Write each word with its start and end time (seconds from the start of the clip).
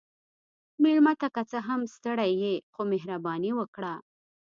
مېلمه 0.81 1.13
ته 1.21 1.27
که 1.35 1.41
څه 1.51 1.57
هم 1.67 1.81
ستړی 1.95 2.31
يې، 2.41 2.53
خو 2.73 2.81
مهرباني 2.91 3.51
وکړه. 3.55 3.93